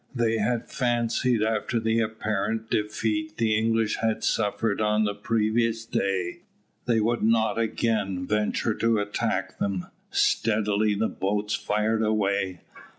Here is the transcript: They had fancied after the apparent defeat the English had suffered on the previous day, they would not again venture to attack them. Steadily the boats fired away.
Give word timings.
They 0.15 0.39
had 0.39 0.67
fancied 0.71 1.43
after 1.43 1.79
the 1.79 1.99
apparent 1.99 2.71
defeat 2.71 3.37
the 3.37 3.55
English 3.55 3.97
had 3.97 4.23
suffered 4.23 4.81
on 4.81 5.03
the 5.03 5.13
previous 5.13 5.85
day, 5.85 6.39
they 6.85 6.99
would 6.99 7.21
not 7.21 7.59
again 7.59 8.25
venture 8.25 8.73
to 8.73 8.97
attack 8.97 9.59
them. 9.59 9.85
Steadily 10.09 10.95
the 10.95 11.07
boats 11.07 11.53
fired 11.53 12.01
away. 12.01 12.61